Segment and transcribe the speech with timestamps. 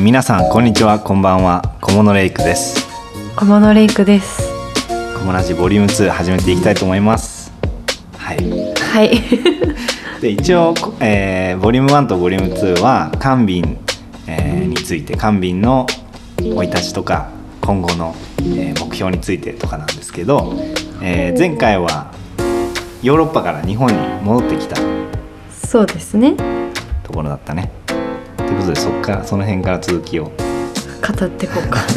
[0.00, 0.98] ー皆さんこんにちは。
[0.98, 1.76] こんばんは。
[1.82, 2.88] 小物レイクです。
[3.36, 4.50] 小物レイクです。
[5.14, 7.52] 小物ラジボリューム2始めていきたいと思います。
[8.16, 8.38] はい。
[8.74, 9.10] はい。
[10.20, 13.76] で一応、こえーボリューム1とボリューム2は官民、
[14.26, 15.86] えーについて官民の
[16.38, 17.28] 生い立ちとか
[17.60, 20.54] 今後の、えー目標についてとかなんですけど、
[21.02, 22.06] えー前回は
[23.02, 24.76] ヨーロッパから日本に戻ってきた
[25.52, 26.34] そうですね。
[27.02, 27.79] ところだったね
[28.60, 30.24] ことでそっからその辺から続きを。
[30.24, 31.80] 語ってこうか。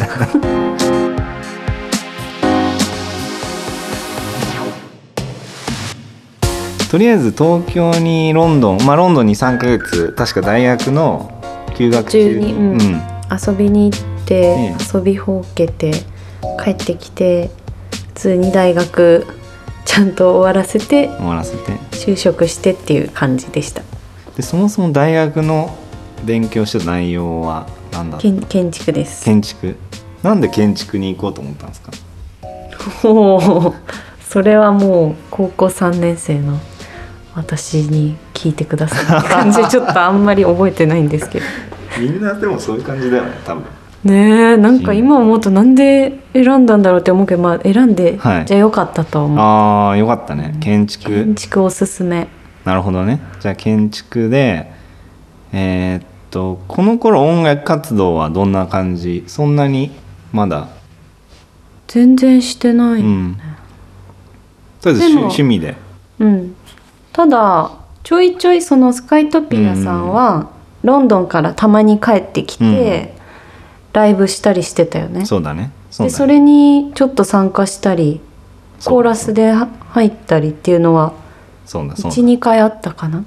[6.90, 11.28] とりあえず東京にロンドンまあロンドンに3ヶ月確か大学の
[11.76, 12.38] 休学中。
[12.38, 13.02] にうん。
[13.30, 15.90] 遊びに行って、え遊びほうけて
[16.62, 17.50] 帰ってきて
[17.90, 19.26] 普通に大学
[19.84, 21.72] ちゃんと終わらせて終わらせて。
[21.92, 23.82] 就職してっていう感じでした。
[24.36, 25.76] でそもそも大学の
[26.24, 29.24] 勉強してた内容は何だ建建築です。
[29.24, 29.76] 建築？
[30.22, 31.92] なんで建築に行こうと思ったんですか？
[33.08, 33.74] おお
[34.28, 36.58] それはもう高校3年生の
[37.34, 41.44] 私に聞いてくださいって感じでちょっとあんまり覚えてないんですけど。
[42.00, 43.64] みんなでもそういう感じだよね多分。
[44.04, 48.44] ねえなんか今思うとなんで選んだんだろうって思うけどまあ選んで、はい。
[48.44, 49.38] じゃあよかったと思う。
[49.38, 50.56] ああよかったね。
[50.60, 51.10] 建築。
[51.10, 52.26] 建築おすすめ。
[52.64, 53.20] なるほどね。
[53.40, 54.70] じゃあ建築で
[55.52, 59.22] えーっとこの頃音楽活動はどんな感じ？
[59.28, 59.92] そんなに
[60.32, 60.68] まだ？
[61.86, 63.36] 全然してない、うん。
[64.80, 65.76] とりあえず趣味で。
[66.18, 66.56] うん、
[67.12, 70.50] ただちょいちょいそのスカイトピアさんは、
[70.82, 73.14] ロンドンからたまに帰ってきて、
[73.92, 75.24] ライブしたりしてたよね。
[75.24, 75.70] そうだね。
[75.90, 78.20] そでそれにちょっと参加したり
[78.84, 81.12] コーラスでは入ったりっていうのは
[81.64, 82.16] そうだそうだ。
[82.16, 83.24] 12回あったかな？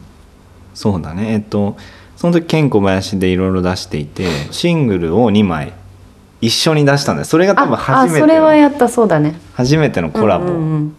[0.74, 1.32] そうだね。
[1.32, 1.78] えっと
[2.18, 5.72] その時ケン小林でいろいろ出していてシングルを2枚
[6.42, 7.26] 一緒に出したんだよ。
[7.26, 9.40] それが多分ああ初めそれはやったそうだね。
[9.54, 10.96] 初めてのコラボ、うんうんうん。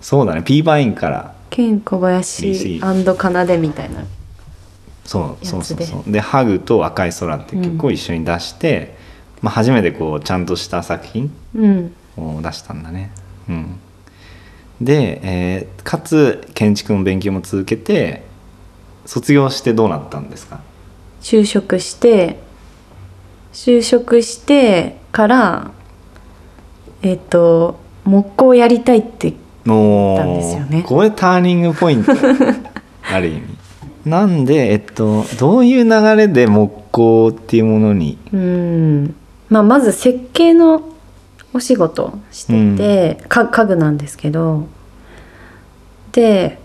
[0.00, 0.42] そうだね。
[0.42, 1.34] P バインから。
[1.50, 2.80] ケン小林
[3.16, 4.04] かなでみたいな
[5.04, 6.12] そうそうそうそう。
[6.12, 8.96] で「ハグと赤い空」っていう曲を一緒に出して、
[9.40, 11.92] まあ、初めてこうちゃんとした作品うん。
[12.18, 13.10] を出したんだね。
[13.48, 13.76] うん。
[14.80, 18.27] で、えーかつ建築の勉強も続けて
[19.08, 20.60] 卒業してどうなったんですか？
[21.22, 22.38] 就職して
[23.54, 25.70] 就職してから
[27.00, 29.32] えっ、と木工やりたいって
[29.66, 30.82] おたんですよね。
[30.86, 32.12] これターニングポイント
[33.10, 33.42] ある意味。
[34.04, 38.18] なんでえっとどういう流れで木工っていうものに？
[38.32, 39.14] うん。
[39.48, 40.82] まあまず設計の
[41.54, 44.66] お仕事をしてて、か家具なんですけど。
[46.12, 46.58] で、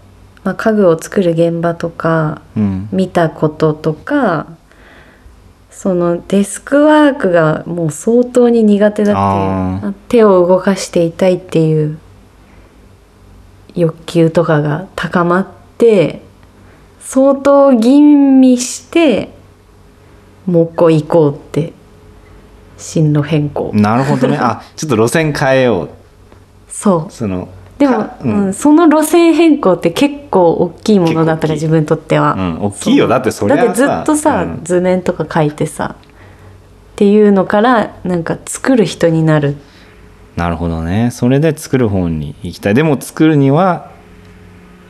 [0.43, 2.89] まあ、家具を作る現場とかうん。
[2.91, 4.47] 見たこととか
[5.69, 11.99] そのデスクワークがもう相当に苦手だっていう手を動かしていたいっていう
[13.75, 16.21] 欲求とかが高まって
[17.01, 19.33] 相当吟味して
[20.45, 21.73] 木工行こうって
[22.77, 23.71] 進路変更。
[23.73, 24.37] なるほどね。
[24.39, 25.89] あちょっと路線変えよう。
[26.69, 27.11] そう。
[27.11, 27.49] その
[27.83, 33.07] でもか、ううんんその路線変更って結構大きいものだったから自分にとっては、うん大きいよ。
[33.07, 33.63] だってそりゃさ。
[33.65, 34.59] だってずっとさ、うん。
[34.63, 39.55] 図面とか書いてさっていうのからなんか作る人になる。
[40.35, 41.09] なるほどね。
[41.11, 42.73] それで作る方に行きたい。
[42.73, 43.91] でも作るには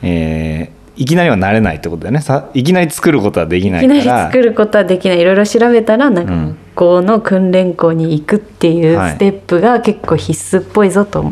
[0.01, 2.21] えーいきなりはなれないってことだよね。
[2.21, 5.19] さいきなり作ることはできないかいきなりら作ることはできない。
[5.21, 6.25] いろいろ調べたらなん。
[6.27, 9.11] かうん学校の訓練校に行くっていうはい。
[9.13, 11.31] ステップが結構必須っぽいぞと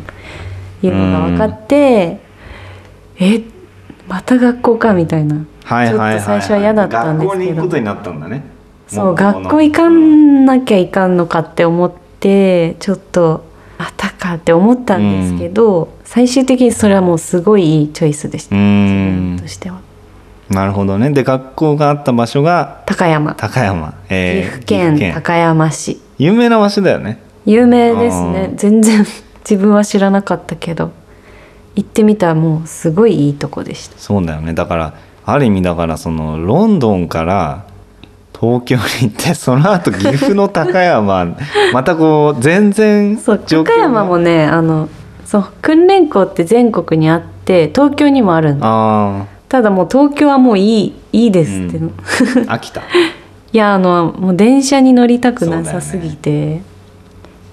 [0.83, 2.19] いうのが分かって、
[3.19, 3.43] え
[4.07, 5.45] また学校かみたいな。
[5.63, 7.39] はいはいはい、はい、ちょっと最初は嫌だったんですけど。
[7.39, 8.43] 学校に行くことになったんだね。
[8.87, 13.45] そう学校行かなきゃいかんのかって思ってちょっと
[13.77, 19.35] またかって思ったんですけど、最終的にそれはもうすごいいいチョイスでした、うん。
[19.37, 19.79] 分としては。
[20.49, 21.11] なるほどね。
[21.11, 23.33] で学校があった場所が高山。
[23.35, 26.01] 高山、えー岐阜県高山市。
[26.17, 27.19] 有名な場所だよね。
[27.45, 29.05] 有名ですあねー全然
[29.41, 30.91] 自分は知らなかったけど
[31.75, 33.97] 行ってみたらもうすごいいいとこでした。
[33.97, 34.53] そうだよね。
[34.53, 34.93] だから
[35.25, 37.65] ある意味だからそのロンドンから
[38.37, 41.37] 東京に行って その後岐阜の高山
[41.73, 43.37] またこう全然高
[43.71, 44.89] 山もねあの
[45.25, 51.89] そう訓練校って全国にあって東京にもあるんだあただもう東京はもういいいいですって、うい
[52.47, 52.81] あ 飽きた。
[53.51, 56.61] やあのもう電車に乗りたくなさすぎて、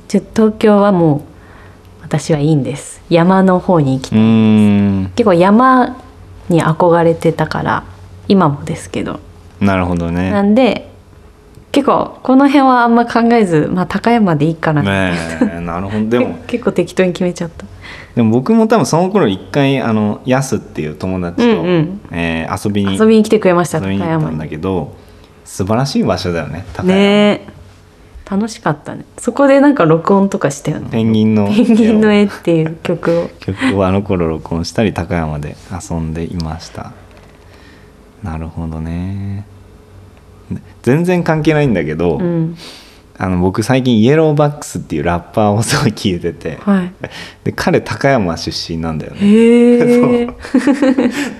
[0.06, 1.20] ちょ東京はもう
[2.08, 3.02] 私はいいんです。
[3.10, 5.12] 山の方に行きうーん。
[5.14, 5.98] 結構山
[6.48, 7.84] に憧れてたから
[8.28, 9.20] 今もですけど。
[9.60, 10.30] なるほどね。
[10.30, 10.90] なんで
[11.70, 16.06] 結構この辺はあんま考えず、まあ、高山でいいかな、ねえなるほど。
[16.08, 17.66] でも結構適当に決めちゃった。
[18.16, 22.00] でも僕も多分その頃一回あのヤスっていう友達と、うんうん。
[22.10, 24.96] えー遊びに遊びに来てくれました高遊びに行ったんだけど
[25.44, 27.57] 素晴らしい場所だよね高山、ねえ
[28.30, 29.04] 楽しかったね。
[29.18, 30.88] そこでなんか録音とかしたよね。
[30.90, 33.30] ペンギンのペンギンの絵っていう曲を。
[33.40, 36.92] 曲をあの頃録音したり高山で遊んでいました。
[38.22, 39.46] なるほどね。
[40.82, 42.56] 全然関係ないんだけど、うん。
[43.20, 46.92] あの僕最近イエローバックスっていうラッパーをすごい聞いててはい。
[47.42, 50.28] で彼高山出身なんだよね。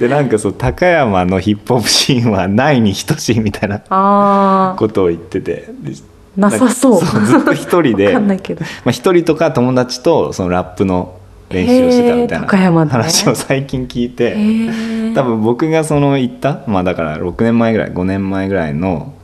[0.00, 5.93] でなんかそう高山のヒップホップシーンはないに等しいみたいなことを言っててで
[6.38, 7.05] なさそう。
[7.05, 8.35] ずっと一人でま
[8.87, 11.19] あ、一人とか友達とそのラップの
[11.50, 19.14] 練習をしてたみたいな話を最近聞いへてえ多分僕がその行ったまあだから6年前ぐらい5年前ぐらいの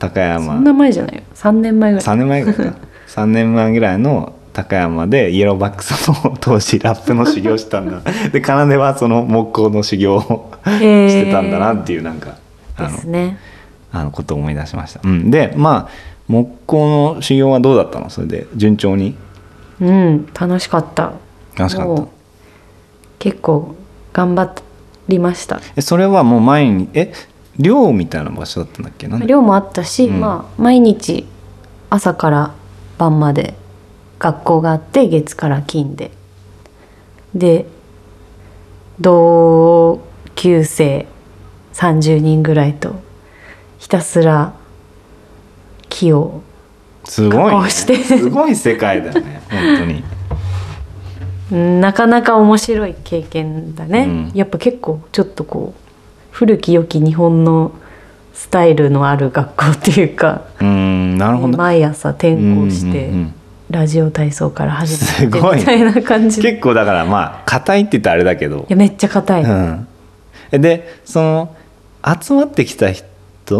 [0.00, 0.54] 高山。
[0.56, 1.22] そんな前じゃないよ。
[1.34, 2.06] 3年前ぐらい。
[2.06, 2.76] 3年前ぐらいか
[3.06, 8.00] 3 年前ぐらいの高山でイエローバックスの当時ラップの修行してたんだ。
[8.32, 12.34] で奏はその木工の修行をしてたんだなっていうなんか
[12.76, 13.38] あのですね。
[13.92, 18.08] あのことを思い出しました、うん、でまあ木工の修行はどうだったの？
[18.08, 19.16] それで順調に？
[19.80, 21.12] うん楽しかった。
[21.56, 22.04] 楽しかった。
[23.18, 23.74] 結構
[24.12, 24.54] 頑張
[25.08, 25.60] りました。
[25.74, 27.12] えそれはもう前にえ
[27.58, 29.08] 寮みたいな場所だったんだっけ？
[29.26, 30.20] 寮もあったし、うん。
[30.20, 31.26] まあ毎日
[31.90, 32.54] 朝から
[32.96, 33.54] 晩まで
[34.20, 36.12] 学校があって月から金で。
[37.34, 37.66] で
[39.00, 40.00] 同
[40.34, 41.06] 級生
[41.72, 43.00] 30人ぐらいと
[43.78, 44.54] ひたすら
[45.90, 46.40] 木を
[47.04, 50.04] すごい、ね、すごい世界だよね 本当に。
[51.52, 54.30] うんなかなか面白い経験だね、うん。
[54.34, 55.80] やっぱ結構ちょっとこう
[56.30, 57.72] 古き良き日本の
[58.32, 61.58] スタイルのある学校っていうかうーんなるほど。
[61.58, 63.34] 毎朝転校して、うんうんうん
[63.70, 66.42] ラジオ体操から始すまごいってみたいな感じ。
[66.42, 69.86] 結構だからまあ硬いって言ったらあれだけど、やめっちゃ硬い、うん、
[70.50, 71.54] えでその
[72.20, 73.06] 集まってきた人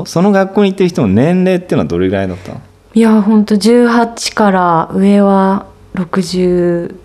[0.07, 2.61] その学校に行ってる人の年齢っていうのはどれぐらいだったの？
[2.95, 6.97] いやほんと18から上は60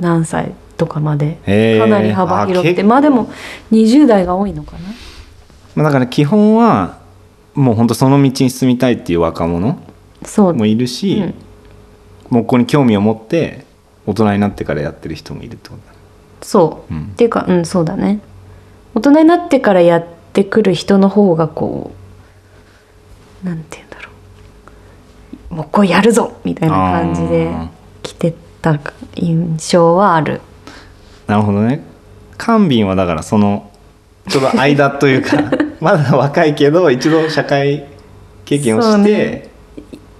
[0.00, 1.38] 何歳とかまで。
[1.78, 2.82] かなり幅広くて。
[2.82, 3.30] まあでも
[3.72, 4.78] 20代が多いのかな。
[5.74, 6.98] まあだから基本は
[7.54, 9.78] もう本当その道に進みたいっていう若者
[10.24, 10.54] そう。
[10.54, 11.34] もいるし、うん。
[12.30, 13.64] もうここに興味を持って
[14.06, 15.92] 大人になってからやってる人もいるってことだ。
[15.92, 15.98] ね
[16.42, 17.02] そう、うん。
[17.04, 18.20] っていうかうんそうだね。
[18.94, 21.90] 大人になってからやってくる人の方がこ
[23.44, 24.10] うなんて言うんだろ
[25.50, 25.54] う。
[25.54, 27.68] もうこうやるぞみたいな感じであ
[28.02, 28.78] 来てた
[29.16, 30.40] 印象はある。
[31.26, 31.82] なるほどね。
[32.38, 33.70] カンビンはだからその
[34.28, 35.36] ちょうど間というか
[35.80, 37.86] まだ若いけど一度社会
[38.44, 39.50] 経験をして、ね。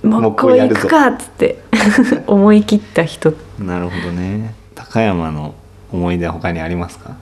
[0.02, 1.58] もうこうやるかっつって
[2.26, 3.32] 思い切った人。
[3.58, 4.54] なるほどね。
[4.74, 5.54] 高山の
[5.92, 7.16] 思い出は他にありますか？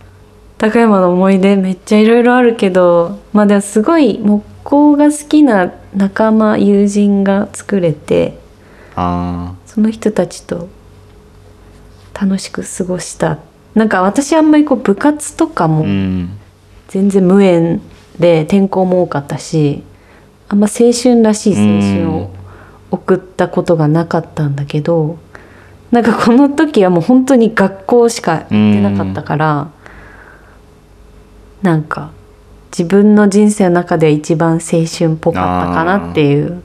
[0.58, 8.38] 高山の思い出めっちゃいろいろあるけどまあでもすごい木工が好きな仲間友人が作れて
[8.96, 10.68] あその人たちと
[12.20, 13.38] 楽しく過ごした。
[13.74, 16.36] なんか私あんまりこう部活とかもん。
[16.88, 17.80] 全然無縁
[18.18, 19.84] で転校も多かったし
[20.48, 22.30] あんま青春らしい青春を
[22.90, 25.18] 送ったことがなかったんだけど
[25.90, 29.70] なんかこの時はもう本当に学校しか行ってなかったから
[31.62, 32.10] なんか
[32.70, 36.62] 自分の人生の中では一番青春っぽかったかなっていう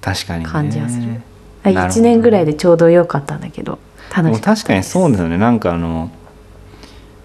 [0.00, 0.50] 確かにね。
[0.50, 1.06] 感じはする。
[1.06, 1.20] なる
[1.64, 3.78] ほど1年ぐらいでちょうどよかったんだけど
[4.14, 5.38] 楽しかった確かにそうですよね。
[5.38, 6.10] なんかあの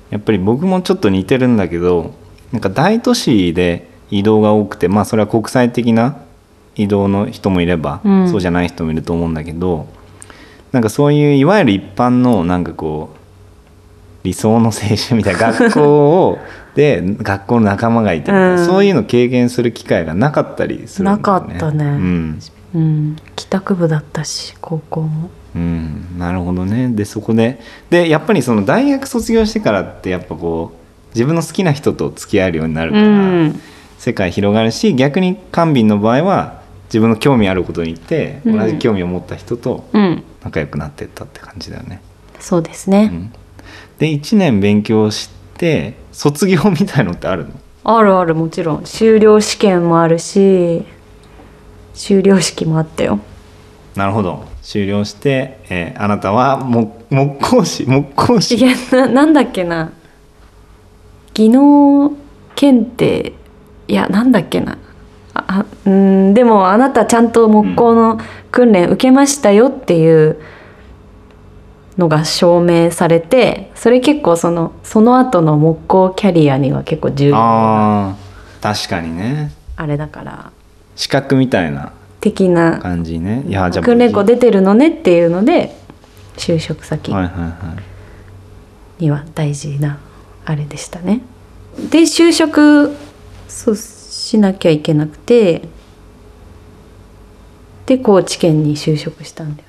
[0.09, 2.13] やっぱり僕もちょっと似てるんだけど
[2.51, 6.21] なんか大都市で移動が多くてまあそれは国際的な
[6.75, 8.29] 移動の人もいれば、うん。
[8.29, 9.87] そうじゃない人もいると思うんだけど
[10.71, 13.19] なんかそういういわゆる一般のなんかこう
[14.23, 16.39] 理想の青春みたいな学校を
[16.75, 18.65] で学校の仲間がいてうん。
[18.65, 21.11] そういうのを経験する機会がなかったりするね。
[21.11, 21.85] なかったね。
[21.85, 22.39] うん。
[22.75, 23.15] うん。
[23.35, 25.29] 帰宅部だったし高校も。
[25.55, 26.89] うん、なるほどね。
[26.89, 27.59] でそこで
[27.89, 33.07] でやっぱりその大学卒業してからってやっぱこう自分の好きな人と付き合えるようになるから、う
[33.45, 33.61] ん。
[33.97, 38.59] 世界広がるし逆に官民の場合は自分の興味あることに行ってうん。
[38.59, 40.23] 同じ興味を持った人とうん。
[40.43, 42.01] 仲良くなっていったって感じだよね。
[42.39, 43.33] そうですね、うん、
[43.97, 45.38] で1年勉強して
[46.11, 47.51] 卒業みたいのってあるの？
[47.83, 48.85] あるあるもちろん。
[48.85, 50.83] 修了試験もあるし
[51.93, 53.19] 修了式もあったよ。
[53.95, 54.45] なるほど。
[54.61, 59.91] 修了して、えーあなたは木木工士木工い士やななんだっけな。
[61.33, 62.13] 技能
[62.55, 63.33] 検定
[63.87, 64.77] いやなんだっけな。
[65.33, 68.19] あうんでもあなたちゃんと木工の
[68.51, 70.39] 訓練受けましたよっていう
[71.99, 78.15] のが証明されてそれ結構そのその後の木工キャリアには結構重要な
[78.61, 79.51] 確かにね。
[79.75, 80.51] あれだから。
[80.95, 81.93] 資格みたいな。
[82.19, 82.79] 的な。
[82.79, 83.43] 感じね。
[83.47, 85.75] いやじゃあ訓練校出てるのねっていうので
[86.37, 87.11] 就職先
[88.99, 89.99] には大事な
[90.45, 91.21] あれでしたね。
[91.91, 92.95] で就職
[93.47, 95.67] そうしなきゃいけなくて
[97.85, 99.68] で高知県に就職したんだよね。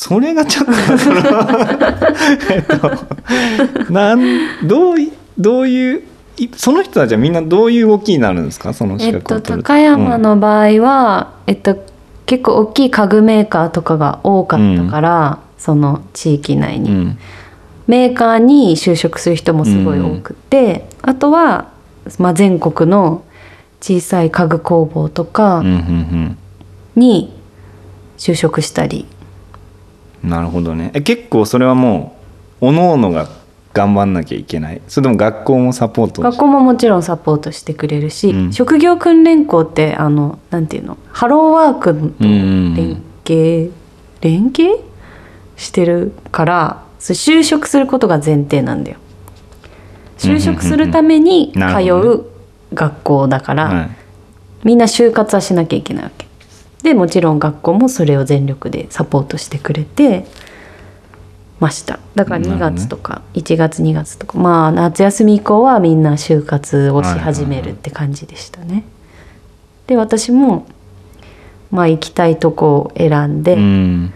[0.00, 1.16] それがちょっとその
[2.50, 2.62] えっ
[3.86, 6.02] となんどういどういう
[6.36, 8.72] いその人たちはみんなどういう動きになるんですか？
[8.72, 11.84] その資えっと格を取る高山の場合は、えっと
[12.26, 16.96] 結構大きい家具メーカーとかが多かったから、その地域内に、うん。
[16.96, 17.18] うん
[17.88, 21.72] メーカーに就職する人もすごい多くて、あとは、
[22.18, 23.24] まあ、全国の
[23.80, 26.38] 小さい家具工房とかうんうん
[26.96, 27.32] に
[28.18, 29.17] 就職したり、うん
[30.22, 30.90] なるほどね。
[30.94, 32.16] え結構それはも
[32.60, 33.28] うおのおのが
[33.72, 34.80] 頑張んなきゃいけない？
[34.88, 36.22] それとも学校もサポート？
[36.22, 38.52] 学校ももちろんサポートしてくれるし、うん。
[38.52, 40.96] 職業訓練校ってあのなんていうの？
[41.12, 43.72] ハローワークと連携、
[44.20, 44.80] 連携
[45.56, 48.98] してるから就職することが前提なんだよ。
[50.18, 51.60] 就職するために通
[51.92, 52.26] う
[52.74, 53.90] 学校だから、はい。
[54.64, 56.17] みんな就活はしなきゃいけないわけ。
[56.82, 60.24] でもちろん学校もそれを全力でサポートしてくれて
[61.60, 61.98] ました。
[62.14, 62.76] だから2なるほどね。
[62.76, 68.84] 月とか1月2月とかまあ夏休み以降はみんな就活をし始めるって感じでしたね。
[69.86, 70.66] で私も
[71.70, 74.12] まあ行きたいとこを選んで、うん。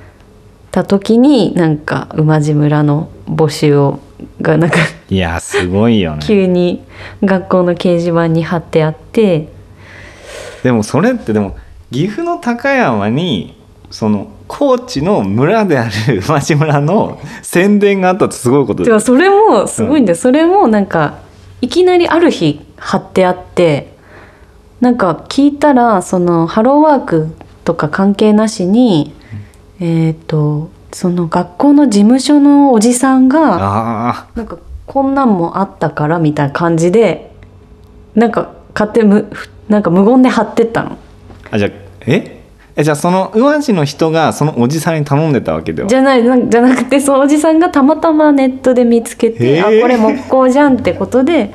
[0.71, 4.01] た時になんか馬路村の募集を
[4.41, 4.77] がなんか
[5.11, 6.23] いやすごいよね。
[6.25, 6.83] 急に
[7.23, 9.49] 学校の掲示板に貼ってあって。
[10.63, 11.57] でもそれってでも
[11.93, 13.55] 岐阜の高山に
[13.91, 21.15] その高知の村である 馬路村の宣伝があったってすごいことでもそれもすごいんだよ、それもなんか
[21.61, 23.93] いきなりある日貼ってあって
[24.81, 27.29] なんか聞いたらそのハローワーク
[27.65, 29.15] とか関係なしに、
[29.79, 37.33] えっ、とその学校の事務所のおじさんがあなんかこんなんもあったからみたいな感じで
[38.15, 39.31] なんか勝手にむ
[39.69, 40.97] なんか無言で貼ってったの。
[41.53, 41.71] ーあじゃあ
[42.07, 42.43] え？
[42.75, 45.89] えじゃあその宇和寺の人がそのおじさんに頼んでたわけでは？
[45.89, 51.55] じゃないなんじゃなくてそのおじさんがたまたまネットで見つけてあこれ木工じゃんってことで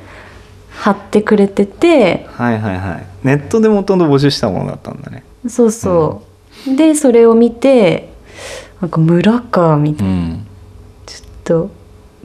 [0.69, 3.05] 貼ってくれててはいはいはい。
[3.23, 5.23] ネットでもともと募集したものだったんだね。
[5.49, 6.21] そうそ
[6.67, 8.09] う、でそれを見て
[8.79, 10.47] なんか村かみたいな、うん。
[11.07, 11.71] ちょっと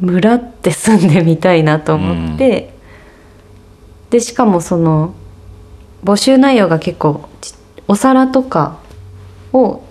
[0.00, 2.74] 村って住んでみたいなと思って、
[4.10, 5.14] でしかもその
[6.04, 7.54] 募集内容が結構ち
[7.92, 8.78] お皿とか
[9.52, 9.84] を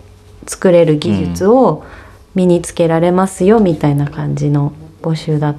[0.48, 1.86] 作れる技術を
[2.34, 5.56] 身につけられますよみたいな感じの募集だっ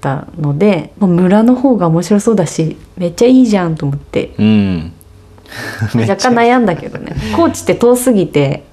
[0.00, 4.34] たのでもう村の方が面白そうだしめっちゃいいじゃんと思って。
[4.38, 4.92] うん。
[5.94, 7.14] 若干悩んだけどね。
[7.36, 8.64] 高知って遠すぎて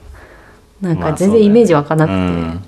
[0.80, 2.62] なんまあか全然イメージ湧かなくて、うん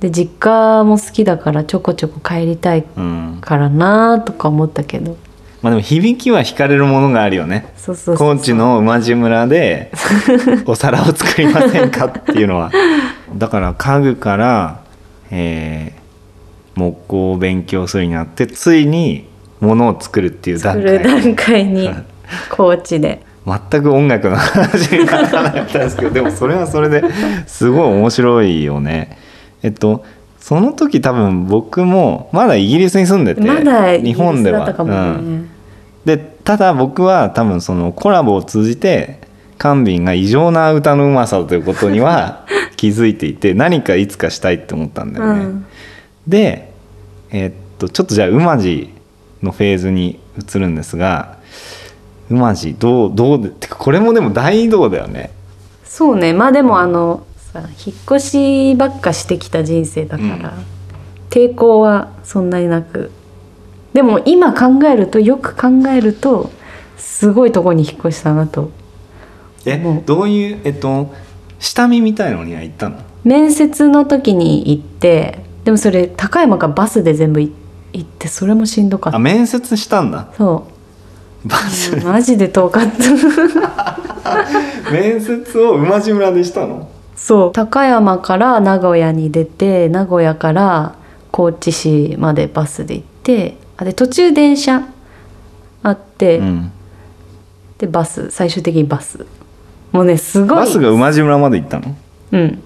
[0.00, 5.16] で実家も好きだからちょこちょこ帰りたいうんからなとか思ったけど
[5.64, 7.72] まあでも響きは惹かれるものがあるよね。
[7.76, 9.90] そうそう高知の馬路村で
[10.66, 12.70] お皿を作りませんかっていうのは。
[13.34, 14.80] だから家具から、
[15.30, 16.04] えー
[16.76, 19.26] 木工を勉強するようになってついに
[19.60, 21.02] ものを作るっていう段階。
[21.02, 21.88] 段階に
[22.50, 23.22] 高知で。
[23.46, 27.04] 全く音楽の話にならなかったんですけどでもそれはそれで
[27.46, 29.18] すごい面白いよね。
[29.62, 30.04] えっと
[30.40, 33.54] その時多分僕もまだイギリスに住んでてま
[33.98, 35.42] 日本ではスだったかもね、うん。
[35.42, 35.48] で
[36.44, 39.20] ただ僕は多分そのコラボを通じて
[39.58, 42.46] カンビンが異常な歌のうまさということには
[42.76, 45.40] 気づいていて何かいつかしたいって思ったんだよね。
[45.40, 45.66] うん
[46.26, 46.72] で、
[47.30, 48.88] えーっとちょっとじゃあ馬路
[49.42, 51.36] のフェーズに移るんですが
[52.30, 55.30] 馬路どうどうでてかこれもでも大移動だよね。
[55.84, 60.74] そうねまあでもあのさ引っ越しばっかしてきた人生だから、うん
[61.30, 63.10] 抵抗はそんなになく
[63.94, 66.50] でも今考えるとよく考えると
[66.98, 68.70] すごいとこに引っ越したなと。
[69.64, 71.14] えどういうえっと
[71.58, 72.98] 下見みたいのには行ったの？
[73.24, 77.50] 面接の時に行ってでもそれ高山からバスで全部い
[77.94, 79.16] 行ってそれもしんどかった。
[79.16, 80.28] あ面接したんだ。
[80.36, 80.66] そ
[81.44, 81.96] バス。
[81.96, 83.98] うマジで遠かった。
[84.92, 86.88] 面接を馬路村でしたの？
[87.16, 87.52] そう。
[87.52, 90.96] 高山から名古屋に出て名古屋から
[91.30, 94.82] 高知市までバスで行ってあで途中電車
[95.82, 96.72] あって、うん。
[97.78, 99.26] でバス最終的にバス。
[99.92, 100.56] もうねすごい。
[100.56, 101.96] バスが馬路村まで行ったの？
[102.32, 102.62] うん。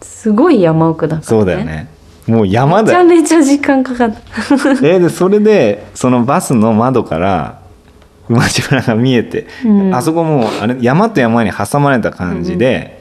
[0.00, 1.88] すごい山奥だから、ね、そうだよね。
[2.26, 4.18] もう山めちゃだよめちゃ時間かかった。
[4.82, 7.60] えーでそれでそのバスの窓から
[8.28, 9.94] 馬路村が見えて、うん。
[9.94, 13.00] あそこもうあれ山と山に挟まれた感じで、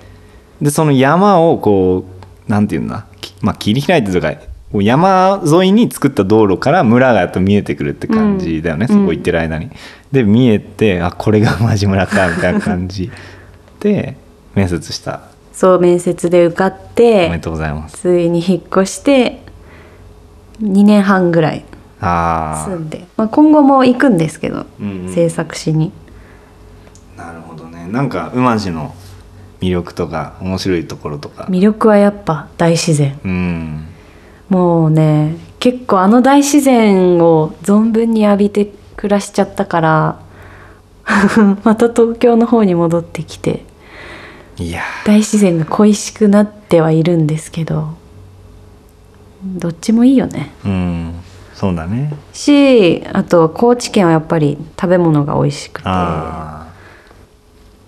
[0.61, 2.05] でその山をこ
[2.47, 4.33] うなんていうんだ、きまあ、切り開いてとか
[4.81, 8.97] 山沿いに作った道路から村がやっと見えてくるって感じだよね、うん。
[9.01, 9.69] そこ行ってる間に。
[10.11, 13.11] で見えてあこれが馬路村かみたいな感じ。
[13.79, 14.17] で
[14.55, 15.21] 面接した。
[15.53, 17.97] そう面接で受かっおめてでとうございます。
[17.97, 19.41] ついに引っ越して
[20.61, 21.65] 2年半ぐらい
[21.99, 25.13] あ住んで、まあ、今後も行くんですけど、うんうん。
[25.13, 25.91] 制作しに。
[27.17, 27.87] あなるほどね。
[27.87, 28.95] なんか馬路の
[29.59, 31.45] 魅力とか面白いところとか。
[31.49, 33.19] 魅力はやっぱ大自然。
[33.23, 33.87] うん
[34.49, 40.19] もうね結構あの大自然を存分に浴びて暮らしちゃったから
[41.63, 43.63] また東京の方に戻ってきて
[44.57, 47.89] いや大自然が恋しくなってはいるんですけど
[49.43, 50.51] どっちもいいよね。
[50.63, 51.13] ーうん
[51.53, 52.13] そうだね。
[52.33, 55.87] しあと高知県はやっぱり食べ物が美味しくて。
[55.87, 56.67] あ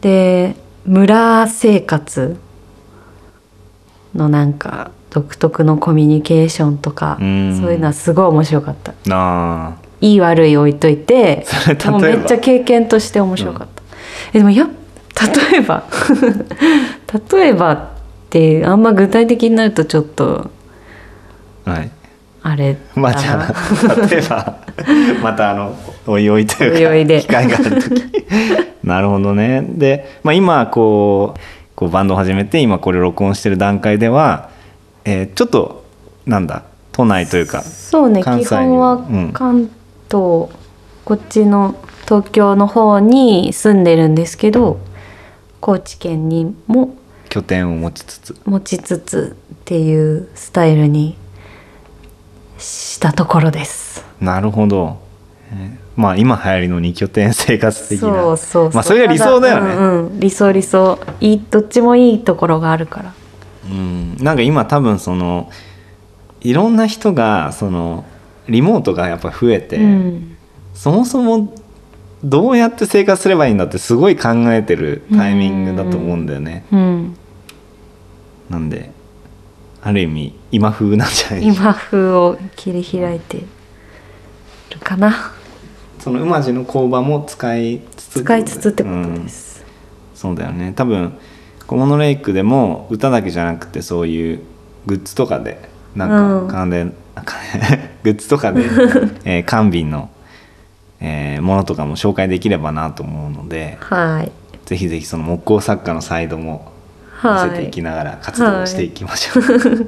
[0.01, 2.37] で村生活
[4.15, 7.59] のなんか独特のコミュニケーションとかうん。
[7.59, 8.93] そういうのはすごい面白かった。
[9.09, 9.75] あ。
[9.99, 13.81] いい悪い置いといてそれもうめっちゃ経験として面白かった、
[14.31, 14.67] えでもやっ
[15.51, 15.85] 例えば
[17.31, 17.79] 例えばっ
[18.29, 20.51] てあんま具体的になるとちょっと
[21.65, 21.89] はい。
[22.43, 24.57] あれまあじゃあ例えば
[25.23, 27.21] またあのおいおいというかおいおいで。
[27.21, 28.03] 機会がある時。
[28.83, 29.65] なるほどね。
[29.67, 31.39] で、まあ、今こう
[31.75, 34.49] こうバンドを始めて今これ録音してる段階では、
[35.09, 35.85] えーちょっと
[36.25, 39.71] なんだ都内というかそうね基関西に本はうん関東、
[40.09, 40.49] こ
[41.13, 44.79] っちの東京の方に住んでるんですけど
[45.61, 46.95] 高知県にも
[47.29, 48.35] 拠点を持ちつつ。
[48.45, 51.17] 持ちつつっていうスタイルに
[52.57, 54.03] したところです。
[54.19, 54.97] なるほど、
[55.51, 58.07] えーまあ今流行りの二拠点生活的な。
[58.07, 58.71] そうそうそう。
[58.71, 59.73] まあそれが理想だよね。
[59.73, 60.19] たうんうん。
[60.19, 60.99] 理想理想。
[61.19, 63.13] いいどっちもいいところがあるから
[63.69, 65.49] うん、なんか今多分その
[66.41, 68.05] いろんな人がその
[68.47, 70.37] リモートがやっぱ増えて、うん。
[70.73, 71.53] そもそも
[72.23, 76.65] どうやって生活すればいいんだってすごい考えてるタイミングだと思うんだよね。
[76.71, 77.17] うん。
[78.49, 78.91] なんで
[79.81, 81.43] ある意味今風なんじゃない？
[81.43, 83.39] 今風を切り開いて
[84.69, 85.33] るかな？
[85.99, 89.23] その馬路の工場も使いつつ使いつつってことうん。
[89.23, 89.65] です、
[90.15, 90.73] そうだよね。
[90.75, 91.17] 多分
[91.67, 94.39] 小物レイクでも歌だけじゃなくてそういう
[94.85, 96.93] グッズとかでなんうんか関連、
[98.03, 98.63] グッズとかで、
[99.25, 100.09] えー、缶瓶の、
[100.99, 104.31] えーものとかも紹介できればなと思うのではい
[104.65, 106.71] ぜひぜひその木工作家のサイドも
[107.23, 109.43] 見はいせていきながら活動していきましょう。
[109.83, 109.85] っ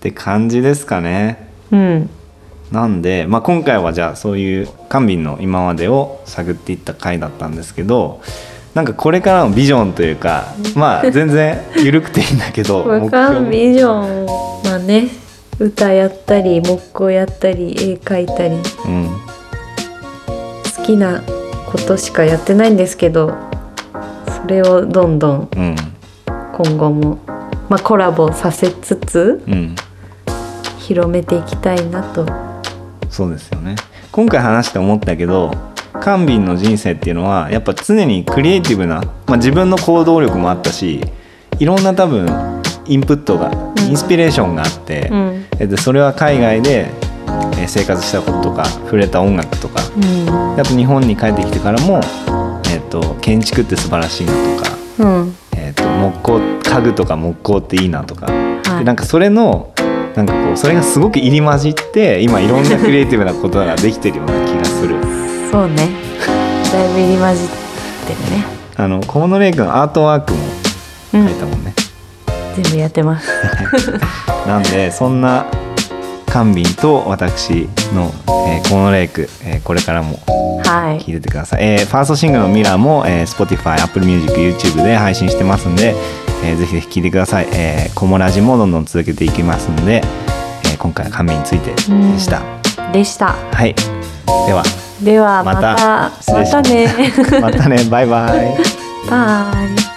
[0.00, 1.48] て感じですかね。
[1.70, 2.10] うん
[2.72, 8.20] なんで、まあ、今回はじゃあそういう官民の今までを探っていった回だったんですけど
[8.74, 14.26] なんかこれからのビジョンというかまあ全然緩くていいんだけど わかんビジョン
[14.64, 15.08] まあね
[15.58, 18.56] 歌やったり木工やったり絵描いたり。
[18.56, 19.08] うん、
[20.76, 21.22] 好きな
[21.66, 23.34] ことしかやってないんですけど
[24.42, 25.48] それをどんどん。
[26.52, 27.18] 今後も、
[27.68, 29.76] まあ、コラボさせつつうん。
[30.78, 32.26] 広めていきたいなと。
[33.08, 33.76] そうですよね。
[34.10, 35.52] 今回話して思ったけど
[36.00, 41.00] 官民の人生っていうのはやっぱ常にクリエイティブな、まあ、自分の行動力もあったし
[41.58, 42.26] いろんな多分
[42.86, 43.50] インプットが
[43.88, 45.46] インスピレーションがあって、うん。
[45.58, 46.90] えでそれは海外で
[47.56, 50.26] えー生活したこととか触れた音楽とかうん。
[50.56, 52.00] であと日本に帰ってきてからも、
[52.66, 55.36] えー、と建築って素晴らしいなとか、うん。
[55.56, 58.78] えー、と木工家具とか木工っていいなとか、はい。
[58.80, 59.72] でなんかそれの
[60.14, 64.43] なんかこうそれがすごく入り混じって今いろんなクリエイティブなことができてるような。
[65.54, 65.88] そうね。
[66.72, 67.46] だいぶ入り混じっ
[68.08, 68.44] てるね。
[68.74, 70.38] あの小物レイ君アートワークも
[71.12, 71.72] うん書いたもんね。
[72.56, 73.28] 全部やってます。
[74.48, 75.46] なんでそんな
[76.26, 78.12] カンビンと私の、
[78.48, 80.18] えー、小物レイク、えーこれからも
[80.64, 80.98] はい。
[80.98, 85.94] 聞いててください、えーファーストシングルの「ミラーも」えー Spotify、Apple Music、YouTube で配信してますんで、
[86.44, 90.02] えーぜひぜひ聴いてください、えー、コモラジもどんどん続けていきますんで、
[90.64, 92.42] えー今回は神についてでした、
[92.92, 93.36] でした。
[93.52, 93.76] はい。
[94.48, 94.64] では
[95.04, 96.12] ではままた。
[96.32, 96.88] またね。
[97.40, 97.76] またね。
[97.90, 98.56] バイバイ。
[99.08, 99.52] バ
[99.90, 99.93] イ